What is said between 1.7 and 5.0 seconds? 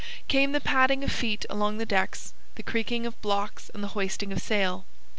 the decks, the creaking of blocks and the hoisting of sail.